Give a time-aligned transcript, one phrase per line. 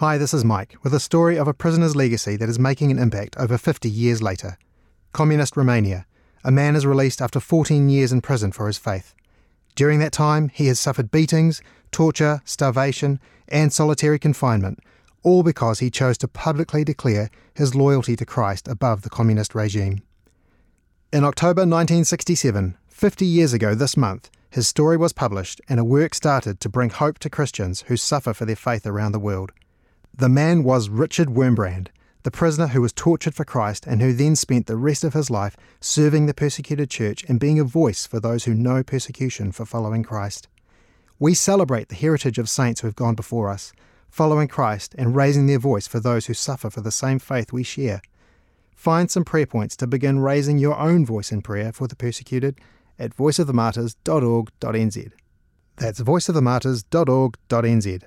[0.00, 3.00] Hi, this is Mike with a story of a prisoner's legacy that is making an
[3.00, 4.56] impact over 50 years later.
[5.12, 6.06] Communist Romania.
[6.44, 9.12] A man is released after 14 years in prison for his faith.
[9.74, 14.78] During that time, he has suffered beatings, torture, starvation, and solitary confinement,
[15.24, 20.02] all because he chose to publicly declare his loyalty to Christ above the communist regime.
[21.12, 26.14] In October 1967, 50 years ago this month, his story was published and a work
[26.14, 29.50] started to bring hope to Christians who suffer for their faith around the world.
[30.18, 31.90] The man was Richard Wurmbrand,
[32.24, 35.30] the prisoner who was tortured for Christ and who then spent the rest of his
[35.30, 39.64] life serving the persecuted church and being a voice for those who know persecution for
[39.64, 40.48] following Christ.
[41.20, 43.72] We celebrate the heritage of saints who have gone before us,
[44.10, 47.62] following Christ and raising their voice for those who suffer for the same faith we
[47.62, 48.02] share.
[48.74, 52.58] Find some prayer points to begin raising your own voice in prayer for the persecuted
[52.98, 55.12] at voiceofthemartyrs.org.nz.
[55.76, 58.02] That's voiceofthemartyrs.org.nz.